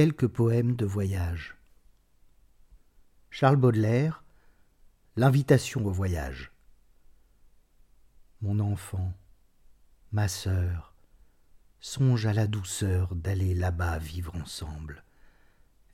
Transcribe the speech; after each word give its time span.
quelques 0.00 0.28
poèmes 0.28 0.76
de 0.76 0.86
voyage. 0.86 1.58
Charles 3.28 3.58
Baudelaire, 3.58 4.24
L'invitation 5.14 5.84
au 5.84 5.90
voyage. 5.90 6.52
Mon 8.40 8.60
enfant, 8.60 9.12
ma 10.10 10.26
sœur, 10.26 10.94
songe 11.80 12.24
à 12.24 12.32
la 12.32 12.46
douceur 12.46 13.14
d'aller 13.14 13.52
là-bas 13.52 13.98
vivre 13.98 14.34
ensemble, 14.36 15.04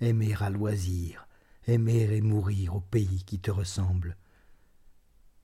aimer 0.00 0.36
à 0.38 0.50
loisir, 0.50 1.26
aimer 1.66 2.02
et 2.02 2.20
mourir 2.20 2.76
au 2.76 2.80
pays 2.80 3.24
qui 3.24 3.40
te 3.40 3.50
ressemble. 3.50 4.16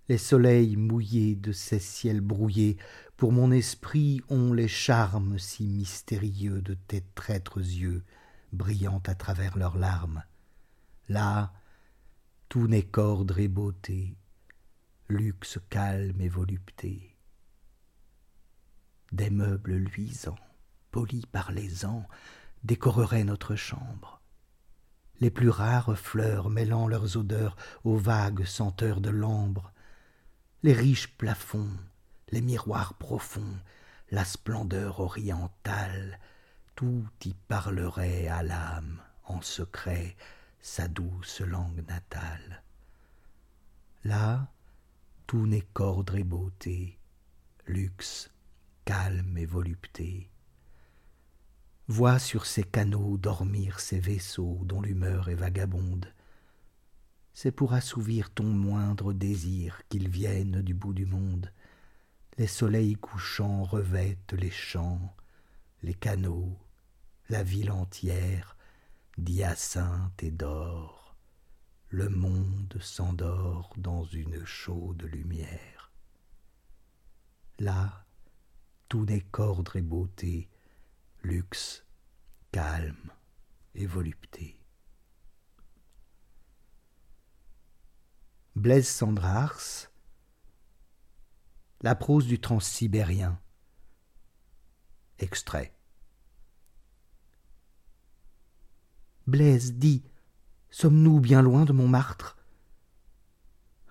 Les 0.08 0.18
soleils 0.18 0.76
mouillés 0.76 1.34
de 1.34 1.50
ces 1.50 1.80
ciels 1.80 2.20
brouillés 2.20 2.76
pour 3.16 3.32
mon 3.32 3.50
esprit 3.50 4.20
ont 4.28 4.52
les 4.52 4.68
charmes 4.68 5.36
si 5.40 5.66
mystérieux 5.66 6.62
de 6.62 6.74
tes 6.74 7.02
traîtres 7.16 7.58
yeux 7.58 8.04
brillant 8.52 9.02
à 9.06 9.14
travers 9.14 9.56
leurs 9.56 9.76
larmes. 9.76 10.22
Là, 11.08 11.52
tout 12.48 12.68
n'est 12.68 12.86
qu'ordre 12.86 13.38
et 13.38 13.48
beauté, 13.48 14.16
luxe 15.08 15.58
calme 15.70 16.20
et 16.20 16.28
volupté. 16.28 17.16
Des 19.10 19.30
meubles 19.30 19.74
luisants, 19.74 20.38
polis 20.90 21.26
par 21.26 21.52
les 21.52 21.84
ans, 21.84 22.06
décoreraient 22.64 23.24
notre 23.24 23.56
chambre. 23.56 24.20
Les 25.20 25.30
plus 25.30 25.50
rares 25.50 25.96
fleurs 25.98 26.50
mêlant 26.50 26.88
leurs 26.88 27.16
odeurs 27.16 27.56
aux 27.84 27.96
vagues 27.96 28.44
senteurs 28.44 29.00
de 29.00 29.10
l'ambre, 29.10 29.72
les 30.62 30.72
riches 30.72 31.16
plafonds, 31.16 31.76
les 32.30 32.40
miroirs 32.40 32.94
profonds, 32.94 33.58
la 34.10 34.24
splendeur 34.24 35.00
orientale, 35.00 36.18
tout 36.74 37.06
y 37.24 37.34
parlerait 37.34 38.28
à 38.28 38.42
l'âme 38.42 39.00
en 39.24 39.40
secret 39.40 40.16
sa 40.60 40.88
douce 40.88 41.40
langue 41.40 41.84
natale. 41.88 42.62
Là, 44.04 44.52
tout 45.26 45.46
n'est 45.46 45.66
qu'ordre 45.72 46.16
et 46.16 46.24
beauté, 46.24 46.98
luxe, 47.66 48.30
calme 48.84 49.36
et 49.38 49.46
volupté. 49.46 50.28
Vois 51.88 52.18
sur 52.18 52.46
ces 52.46 52.64
canaux 52.64 53.16
dormir 53.16 53.80
ces 53.80 53.98
vaisseaux 53.98 54.60
dont 54.64 54.80
l'humeur 54.80 55.28
est 55.28 55.34
vagabonde. 55.34 56.12
C'est 57.34 57.52
pour 57.52 57.72
assouvir 57.72 58.30
ton 58.30 58.44
moindre 58.44 59.12
désir 59.12 59.82
qu'ils 59.88 60.08
viennent 60.08 60.62
du 60.62 60.74
bout 60.74 60.94
du 60.94 61.06
monde. 61.06 61.50
Les 62.38 62.46
soleils 62.46 62.94
couchants 62.94 63.64
revêtent 63.64 64.32
les 64.32 64.50
champs, 64.50 65.14
les 65.82 65.94
canaux, 65.94 66.56
la 67.32 67.42
ville 67.42 67.70
entière, 67.70 68.58
d'hyacinthe 69.16 70.22
et 70.22 70.30
d'or. 70.30 71.16
Le 71.88 72.10
monde 72.10 72.76
s'endort 72.78 73.72
dans 73.78 74.04
une 74.04 74.44
chaude 74.44 75.02
lumière. 75.04 75.92
Là, 77.58 78.04
tout 78.90 79.06
n'est 79.06 79.22
qu'ordre 79.22 79.76
et 79.76 79.80
beauté, 79.80 80.50
luxe, 81.22 81.86
calme 82.50 83.10
et 83.74 83.86
volupté. 83.86 84.60
Blaise 88.56 88.88
Sandrars 88.88 89.88
La 91.80 91.94
prose 91.94 92.26
du 92.26 92.38
transsibérien 92.38 93.40
Extrait 95.18 95.74
Blaise, 99.28 99.74
dis, 99.74 100.02
sommes-nous 100.70 101.20
bien 101.20 101.42
loin 101.42 101.64
de 101.64 101.72
Montmartre? 101.72 102.36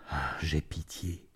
Ah, 0.09 0.35
J'ai 0.41 0.59
pitié, 0.59 1.29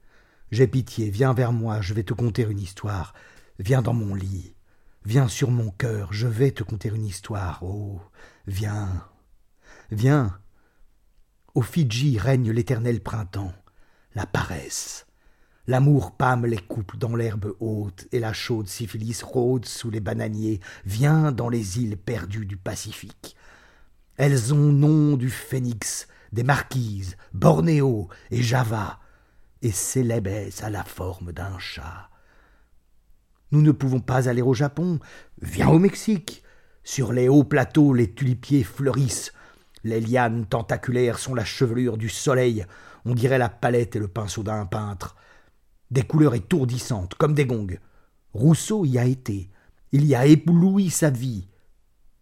j'ai 0.51 0.67
pitié, 0.67 1.09
viens 1.09 1.33
vers 1.33 1.53
moi, 1.53 1.79
je 1.79 1.93
vais 1.93 2.03
te 2.03 2.13
conter 2.13 2.43
une 2.43 2.59
histoire. 2.59 3.13
Viens 3.57 3.81
dans 3.81 3.93
mon 3.93 4.13
lit, 4.13 4.53
viens 5.05 5.29
sur 5.29 5.49
mon 5.49 5.71
cœur, 5.71 6.11
je 6.11 6.27
vais 6.27 6.51
te 6.51 6.61
conter 6.61 6.89
une 6.89 7.05
histoire. 7.05 7.63
Oh, 7.63 8.01
viens, 8.47 9.07
viens. 9.91 10.37
Au 11.53 11.61
Fidji 11.61 12.17
règne 12.17 12.51
l'éternel 12.51 13.01
printemps, 13.01 13.53
la 14.13 14.25
paresse. 14.25 15.05
L'amour 15.67 16.17
pâme 16.17 16.45
les 16.45 16.57
couples 16.57 16.97
dans 16.97 17.15
l'herbe 17.15 17.55
haute, 17.61 18.07
et 18.11 18.19
la 18.19 18.33
chaude 18.33 18.67
syphilis 18.67 19.23
rôde 19.23 19.65
sous 19.65 19.89
les 19.89 20.01
bananiers. 20.01 20.59
Viens 20.83 21.31
dans 21.31 21.47
les 21.47 21.79
îles 21.79 21.97
perdues 21.97 22.45
du 22.45 22.57
Pacifique. 22.57 23.37
Elles 24.17 24.53
ont 24.53 24.71
nom 24.71 25.17
du 25.17 25.29
phénix, 25.29 26.07
des 26.31 26.43
marquises, 26.43 27.17
Bornéo 27.33 28.07
et 28.31 28.41
Java, 28.41 28.99
et 29.61 29.71
s'élébaissent 29.71 30.63
à 30.63 30.69
la 30.69 30.83
forme 30.83 31.33
d'un 31.33 31.57
chat. 31.59 32.09
Nous 33.51 33.61
ne 33.61 33.71
pouvons 33.71 33.99
pas 33.99 34.29
aller 34.29 34.41
au 34.41 34.53
Japon. 34.53 34.99
Viens 35.41 35.69
au 35.69 35.79
Mexique. 35.79 36.43
Sur 36.83 37.13
les 37.13 37.29
hauts 37.29 37.43
plateaux, 37.43 37.93
les 37.93 38.13
tulipiers 38.13 38.63
fleurissent. 38.63 39.33
Les 39.83 39.99
lianes 39.99 40.45
tentaculaires 40.45 41.19
sont 41.19 41.35
la 41.35 41.45
chevelure 41.45 41.97
du 41.97 42.09
soleil. 42.09 42.65
On 43.05 43.13
dirait 43.13 43.37
la 43.37 43.49
palette 43.49 43.95
et 43.95 43.99
le 43.99 44.07
pinceau 44.07 44.43
d'un 44.43 44.65
peintre. 44.65 45.15
Des 45.91 46.03
couleurs 46.03 46.35
étourdissantes, 46.35 47.15
comme 47.15 47.33
des 47.33 47.45
gongs. 47.45 47.79
Rousseau 48.33 48.85
y 48.85 48.97
a 48.97 49.05
été. 49.05 49.49
Il 49.91 50.05
y 50.05 50.15
a 50.15 50.25
ébloui 50.25 50.89
sa 50.89 51.09
vie. 51.09 51.47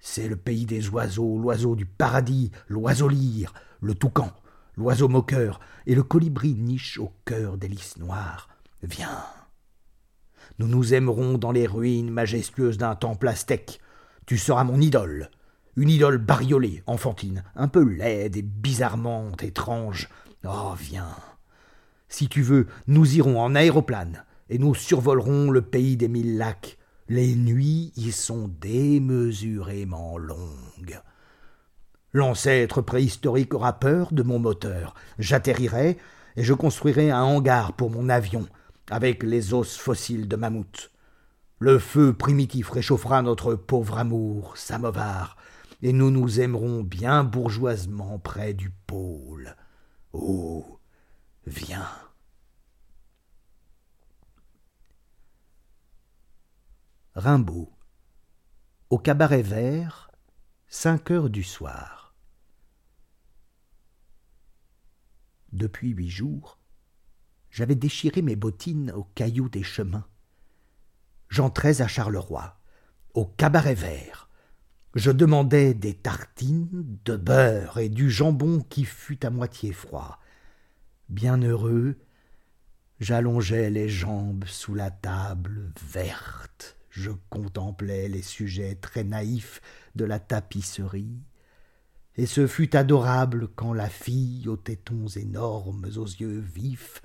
C'est 0.05 0.27
le 0.27 0.35
pays 0.35 0.65
des 0.65 0.89
oiseaux, 0.89 1.39
l'oiseau 1.39 1.77
du 1.77 1.85
paradis, 1.85 2.51
l'oiseau 2.67 3.07
lyre, 3.07 3.53
le 3.79 3.95
toucan, 3.95 4.33
l'oiseau 4.75 5.07
moqueur, 5.07 5.61
et 5.87 5.95
le 5.95 6.03
colibri 6.03 6.55
niche 6.55 6.99
au 6.99 7.13
cœur 7.23 7.57
des 7.57 7.69
lys 7.69 7.95
noirs. 7.97 8.49
Viens. 8.83 9.23
Nous 10.59 10.67
nous 10.67 10.93
aimerons 10.93 11.37
dans 11.37 11.53
les 11.53 11.67
ruines 11.67 12.11
majestueuses 12.11 12.77
d'un 12.77 12.95
temple 12.95 13.29
aztèque. 13.29 13.79
Tu 14.25 14.37
seras 14.37 14.65
mon 14.65 14.81
idole. 14.81 15.31
Une 15.77 15.89
idole 15.89 16.17
bariolée, 16.17 16.83
enfantine, 16.85 17.45
un 17.55 17.69
peu 17.69 17.81
laide 17.81 18.35
et 18.35 18.41
bizarrement 18.41 19.31
étrange. 19.41 20.09
Oh, 20.45 20.73
viens. 20.77 21.15
Si 22.09 22.27
tu 22.27 22.41
veux, 22.41 22.67
nous 22.87 23.15
irons 23.15 23.39
en 23.39 23.55
aéroplane, 23.55 24.25
et 24.49 24.57
nous 24.57 24.75
survolerons 24.75 25.49
le 25.49 25.61
pays 25.61 25.95
des 25.95 26.09
mille 26.09 26.37
lacs, 26.37 26.77
les 27.09 27.35
nuits 27.35 27.91
y 27.95 28.11
sont 28.11 28.49
démesurément 28.61 30.17
longues. 30.17 31.01
L'ancêtre 32.13 32.81
préhistorique 32.81 33.53
aura 33.53 33.79
peur 33.79 34.13
de 34.13 34.23
mon 34.23 34.39
moteur. 34.39 34.93
J'atterrirai 35.19 35.97
et 36.35 36.43
je 36.43 36.53
construirai 36.53 37.11
un 37.11 37.23
hangar 37.23 37.73
pour 37.73 37.89
mon 37.89 38.09
avion, 38.09 38.47
avec 38.89 39.23
les 39.23 39.53
os 39.53 39.77
fossiles 39.77 40.27
de 40.27 40.35
mammouth. 40.35 40.91
Le 41.59 41.79
feu 41.79 42.13
primitif 42.13 42.69
réchauffera 42.69 43.21
notre 43.21 43.55
pauvre 43.55 43.97
amour, 43.97 44.57
samovar, 44.57 45.37
et 45.81 45.93
nous 45.93 46.11
nous 46.11 46.39
aimerons 46.39 46.83
bien 46.83 47.23
bourgeoisement 47.23 48.19
près 48.19 48.53
du 48.53 48.69
pôle. 48.69 49.55
Oh, 50.13 50.79
viens. 51.45 51.87
Rimbaud. 57.15 57.71
Au 58.89 58.97
cabaret 58.97 59.43
vert, 59.43 60.09
cinq 60.67 61.11
heures 61.11 61.29
du 61.29 61.43
soir. 61.43 62.15
Depuis 65.51 65.91
huit 65.91 66.09
jours, 66.09 66.57
j'avais 67.51 67.75
déchiré 67.75 68.23
mes 68.23 68.35
bottines 68.35 68.89
aux 68.89 69.03
cailloux 69.03 69.47
des 69.47 69.61
chemins. 69.61 70.07
J'entrais 71.29 71.83
à 71.83 71.87
Charleroi, 71.87 72.59
au 73.13 73.27
cabaret 73.27 73.75
vert. 73.75 74.27
Je 74.95 75.11
demandais 75.11 75.75
des 75.75 75.93
tartines, 75.93 76.97
de 77.05 77.15
beurre 77.15 77.77
et 77.77 77.89
du 77.89 78.09
jambon 78.09 78.59
qui 78.61 78.85
fut 78.85 79.23
à 79.23 79.29
moitié 79.29 79.71
froid. 79.71 80.19
Bien 81.09 81.39
heureux, 81.43 81.95
j'allongeais 82.99 83.69
les 83.69 83.87
jambes 83.87 84.45
sous 84.45 84.73
la 84.73 84.89
table 84.89 85.71
verte 85.79 86.75
je 86.93 87.09
contemplais 87.31 88.07
les 88.07 88.21
sujets 88.21 88.75
très 88.75 89.03
naïfs 89.03 89.61
de 89.95 90.05
la 90.05 90.19
tapisserie, 90.19 91.17
et 92.17 92.27
ce 92.27 92.45
fut 92.45 92.75
adorable 92.75 93.47
quand 93.55 93.73
la 93.73 93.89
fille 93.89 94.47
aux 94.47 94.57
tétons 94.57 95.07
énormes, 95.07 95.85
aux 95.97 96.05
yeux 96.05 96.39
vifs, 96.39 97.01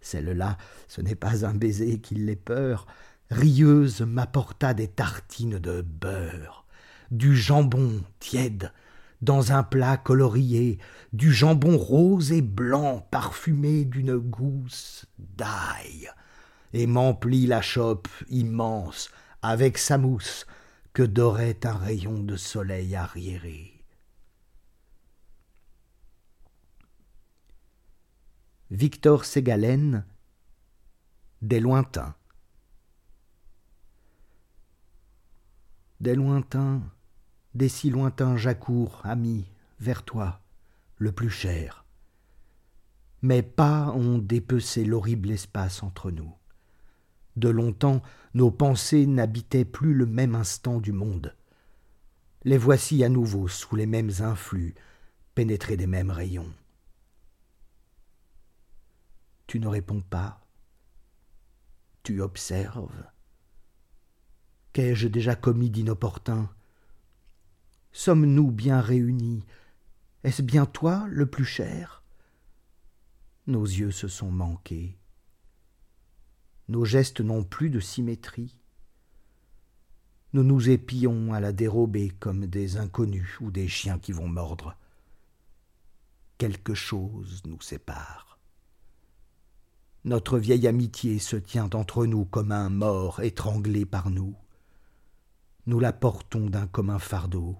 celle-là, 0.00 0.58
ce 0.86 1.00
n'est 1.00 1.16
pas 1.16 1.44
un 1.44 1.54
baiser 1.54 1.98
qui 1.98 2.14
l'ait 2.14 2.36
peur, 2.36 2.86
rieuse 3.30 4.02
m'apporta 4.02 4.74
des 4.74 4.86
tartines 4.86 5.58
de 5.58 5.82
beurre, 5.82 6.64
du 7.10 7.36
jambon 7.36 8.00
tiède, 8.20 8.72
dans 9.22 9.50
un 9.50 9.64
plat 9.64 9.96
colorié, 9.96 10.78
du 11.12 11.32
jambon 11.32 11.76
rose 11.76 12.30
et 12.30 12.42
blanc 12.42 13.04
parfumé 13.10 13.84
d'une 13.84 14.16
gousse 14.18 15.06
d'ail, 15.18 16.08
et 16.72 16.86
m'emplit 16.86 17.46
la 17.46 17.60
chope 17.60 18.08
immense 18.28 19.10
avec 19.42 19.78
sa 19.78 19.98
mousse, 19.98 20.46
que 20.92 21.02
dorait 21.02 21.66
un 21.66 21.74
rayon 21.74 22.22
de 22.22 22.36
soleil 22.36 22.94
arriéré. 22.94 23.82
Victor 28.70 29.24
Ségalen 29.24 30.04
Des 31.42 31.60
lointains 31.60 32.14
Des 36.00 36.14
lointains, 36.14 36.82
des 37.54 37.68
si 37.68 37.90
lointains 37.90 38.36
j'accours, 38.36 39.00
ami, 39.04 39.44
vers 39.78 40.02
toi, 40.04 40.40
le 40.96 41.12
plus 41.12 41.30
cher. 41.30 41.84
Mes 43.22 43.42
pas 43.42 43.90
ont 43.92 44.18
dépecé 44.18 44.84
l'horrible 44.84 45.30
espace 45.30 45.82
entre 45.82 46.10
nous. 46.10 46.34
De 47.36 47.48
longtemps, 47.48 48.02
nos 48.34 48.50
pensées 48.50 49.06
n'habitaient 49.06 49.64
plus 49.64 49.94
le 49.94 50.06
même 50.06 50.34
instant 50.34 50.80
du 50.80 50.92
monde. 50.92 51.34
Les 52.44 52.58
voici 52.58 53.04
à 53.04 53.08
nouveau 53.08 53.48
sous 53.48 53.76
les 53.76 53.86
mêmes 53.86 54.10
influx, 54.20 54.74
pénétrés 55.34 55.76
des 55.76 55.86
mêmes 55.86 56.10
rayons. 56.10 56.52
Tu 59.46 59.60
ne 59.60 59.68
réponds 59.68 60.00
pas. 60.00 60.40
Tu 62.02 62.20
observes. 62.20 63.04
Qu'ai-je 64.72 65.08
déjà 65.08 65.34
commis 65.36 65.70
d'inopportun? 65.70 66.50
Sommes-nous 67.92 68.50
bien 68.50 68.80
réunis? 68.80 69.44
Est-ce 70.24 70.42
bien 70.42 70.66
toi 70.66 71.06
le 71.08 71.26
plus 71.26 71.44
cher? 71.44 72.02
Nos 73.46 73.64
yeux 73.64 73.90
se 73.90 74.08
sont 74.08 74.30
manqués. 74.30 74.98
Nos 76.68 76.84
gestes 76.84 77.20
n'ont 77.20 77.44
plus 77.44 77.70
de 77.70 77.80
symétrie. 77.80 78.56
Nous 80.32 80.42
nous 80.42 80.70
épillons 80.70 81.34
à 81.34 81.40
la 81.40 81.52
dérobée 81.52 82.10
comme 82.20 82.46
des 82.46 82.78
inconnus 82.78 83.38
ou 83.40 83.50
des 83.50 83.68
chiens 83.68 83.98
qui 83.98 84.12
vont 84.12 84.28
mordre. 84.28 84.76
Quelque 86.38 86.74
chose 86.74 87.42
nous 87.44 87.60
sépare. 87.60 88.38
Notre 90.04 90.38
vieille 90.38 90.66
amitié 90.66 91.18
se 91.18 91.36
tient 91.36 91.70
entre 91.74 92.06
nous 92.06 92.24
comme 92.24 92.50
un 92.50 92.70
mort 92.70 93.20
étranglé 93.20 93.84
par 93.84 94.10
nous. 94.10 94.34
Nous 95.66 95.78
la 95.78 95.92
portons 95.92 96.50
d'un 96.50 96.66
commun 96.66 96.98
fardeau, 96.98 97.56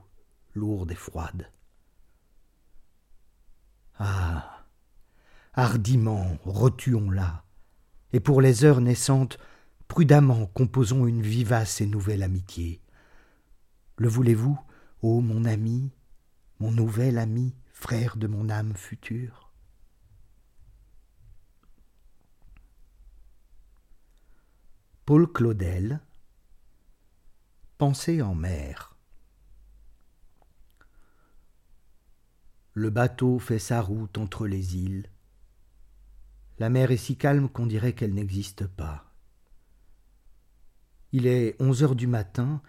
lourde 0.55 0.91
et 0.91 0.97
froide. 0.97 1.51
Ah. 3.99 4.67
Hardiment 5.55 6.39
retuons-la, 6.45 7.45
et 8.13 8.21
pour 8.21 8.41
les 8.41 8.65
heures 8.65 8.81
naissantes, 8.81 9.39
prudemment 9.89 10.47
composons 10.47 11.07
une 11.07 11.23
vivace 11.23 11.81
et 11.81 11.87
nouvelle 11.87 12.23
amitié. 12.23 12.81
Le 13.97 14.09
voulez-vous, 14.09 14.59
ô 15.03 15.21
mon 15.21 15.45
ami, 15.45 15.91
mon 16.61 16.73
nouvel 16.73 17.19
ami, 17.19 17.55
frère 17.73 18.17
de 18.17 18.27
mon 18.27 18.49
âme 18.49 18.75
future? 18.75 19.51
Paul 25.05 25.31
Claudel 25.31 26.01
Pensée 27.77 28.23
en 28.23 28.35
mer 28.35 28.97
Le 32.75 32.89
bateau 32.89 33.39
fait 33.39 33.59
sa 33.59 33.83
route 33.83 34.17
entre 34.17 34.47
les 34.47 34.77
îles. 34.77 35.12
La 36.59 36.71
mer 36.71 36.91
est 36.91 36.97
si 36.97 37.17
calme 37.17 37.49
qu'on 37.49 37.67
dirait 37.67 37.95
qu'elle 37.95 38.15
n'existe 38.15 38.67
pas. 38.67 39.13
Il 41.13 41.27
est 41.27 41.57
onze 41.61 41.83
heures 41.83 41.97
du 41.97 42.07
matin 42.07 42.63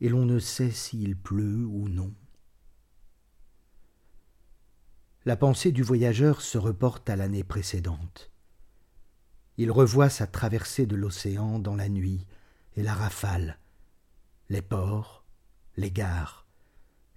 et 0.00 0.08
l'on 0.08 0.24
ne 0.24 0.38
sait 0.38 0.70
s'il 0.70 1.16
pleut 1.16 1.64
ou 1.64 1.88
non. 1.88 2.12
La 5.24 5.36
pensée 5.36 5.72
du 5.72 5.82
voyageur 5.82 6.42
se 6.42 6.58
reporte 6.58 7.08
à 7.08 7.16
l'année 7.16 7.44
précédente. 7.44 8.30
Il 9.56 9.70
revoit 9.70 10.10
sa 10.10 10.26
traversée 10.26 10.86
de 10.86 10.96
l'océan 10.96 11.58
dans 11.58 11.76
la 11.76 11.88
nuit 11.88 12.26
et 12.76 12.82
la 12.82 12.92
rafale, 12.92 13.58
les 14.48 14.60
ports, 14.60 15.24
les 15.76 15.90
gares, 15.90 16.44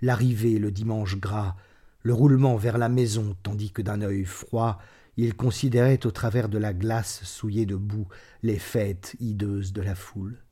l'arrivée 0.02 0.60
le 0.60 0.72
dimanche 0.72 1.18
gras, 1.18 1.56
le 2.04 2.14
roulement 2.14 2.56
vers 2.56 2.78
la 2.78 2.90
maison, 2.90 3.36
tandis 3.44 3.72
que 3.72 3.82
d'un 3.82 4.02
œil 4.02 4.24
froid 4.24 4.80
il 5.18 5.36
considérait 5.36 6.06
au 6.06 6.12
travers 6.12 6.48
de 6.48 6.58
la 6.58 6.74
glace 6.74 7.24
souillée 7.24 7.66
de 7.66 7.76
boue 7.76 8.08
les 8.44 8.60
fêtes 8.60 9.16
hideuses 9.20 9.74
de 9.74 9.82
la 9.82 9.96
foule. 9.96 10.44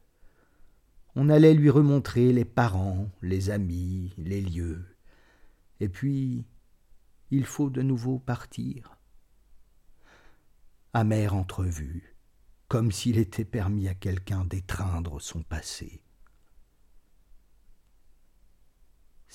On 1.16 1.30
allait 1.30 1.54
lui 1.54 1.70
remontrer 1.70 2.34
les 2.34 2.46
parents, 2.46 3.10
les 3.22 3.50
amis, 3.50 4.14
les 4.18 4.42
lieux. 4.42 4.84
Et 5.80 5.88
puis 5.88 6.46
il 7.32 7.46
faut 7.46 7.70
de 7.70 7.82
nouveau 7.82 8.20
partir. 8.20 8.98
Amère 10.94 11.36
entrevue, 11.36 12.16
comme 12.68 12.92
s'il 12.92 13.18
était 13.18 13.46
permis 13.46 13.88
à 13.88 13.94
quelqu'un 13.94 14.46
d'étreindre 14.46 15.22
son 15.22 15.44
passé. 15.44 16.02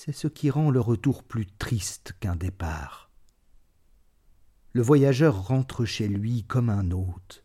c'est 0.01 0.13
ce 0.13 0.29
qui 0.29 0.49
rend 0.49 0.71
le 0.71 0.81
retour 0.81 1.23
plus 1.23 1.45
triste 1.45 2.15
qu'un 2.21 2.35
départ. 2.35 3.10
Le 4.73 4.83
voyageur 4.83 5.47
rentre 5.47 5.85
chez 5.85 6.07
lui 6.07 6.45
comme 6.45 6.71
un 6.71 6.91
hôte. 6.93 7.45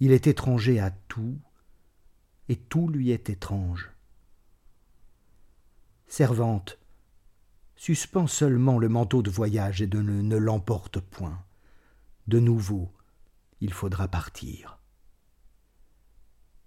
Il 0.00 0.12
est 0.12 0.26
étranger 0.26 0.80
à 0.80 0.90
tout, 0.90 1.38
et 2.48 2.56
tout 2.56 2.88
lui 2.88 3.10
est 3.10 3.28
étrange. 3.28 3.90
Servante, 6.06 6.78
suspends 7.74 8.26
seulement 8.26 8.78
le 8.78 8.88
manteau 8.88 9.22
de 9.22 9.30
voyage 9.30 9.82
et 9.82 9.86
de 9.86 10.00
ne, 10.00 10.36
l'emporte 10.36 11.00
point. 11.00 11.44
De 12.28 12.40
nouveau, 12.40 12.90
il 13.60 13.72
faudra 13.72 14.08
partir. 14.08 14.78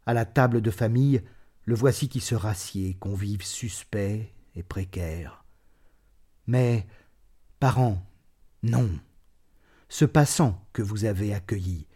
À 0.05 0.13
la 0.13 0.25
table 0.25 0.61
de 0.61 0.71
famille, 0.71 1.23
le 1.65 1.75
voici 1.75 2.09
qui 2.09 2.19
se 2.19 2.35
rassied, 2.35 2.95
convive 2.95 3.43
suspect 3.43 4.33
et 4.55 4.63
précaire. 4.63 5.43
Mais, 6.47 6.87
parents, 7.59 8.05
non. 8.63 8.89
Ce 9.89 10.05
passant 10.05 10.63
que 10.71 10.83
vous 10.83 11.05
avez 11.05 11.33
accueilli, 11.33 11.87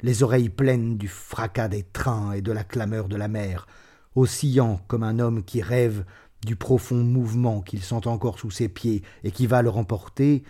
les 0.00 0.22
oreilles 0.22 0.48
pleines 0.48 0.96
du 0.96 1.08
fracas 1.08 1.68
des 1.68 1.82
trains 1.82 2.32
et 2.32 2.40
de 2.40 2.52
la 2.52 2.62
clameur 2.62 3.08
de 3.08 3.16
la 3.16 3.26
mer, 3.26 3.66
oscillant 4.14 4.80
comme 4.86 5.02
un 5.02 5.18
homme 5.18 5.42
qui 5.42 5.60
rêve 5.60 6.04
du 6.46 6.54
profond 6.54 7.02
mouvement 7.02 7.60
qu'il 7.60 7.82
sent 7.82 8.06
encore 8.06 8.38
sous 8.38 8.52
ses 8.52 8.68
pieds 8.68 9.02
et 9.24 9.32
qui 9.32 9.48
va 9.48 9.60
le 9.60 9.70
remporter, 9.70 10.44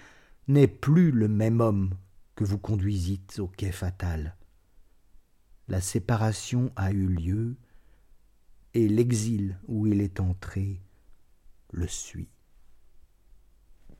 n'est 0.49 0.68
plus 0.68 1.11
le 1.11 1.28
même 1.28 1.61
homme 1.61 1.94
que 2.34 2.44
vous 2.44 2.58
conduisîtes 2.58 3.38
au 3.38 3.46
quai 3.49 3.72
fatal. 3.72 4.37
La 5.68 5.80
séparation 5.80 6.72
a 6.76 6.92
eu 6.92 7.06
lieu, 7.06 7.56
et 8.75 8.88
l'exil 8.88 9.58
où 9.66 9.87
il 9.87 10.00
est 10.00 10.20
entré 10.20 10.80
le 11.72 11.87
suit. 11.87 12.28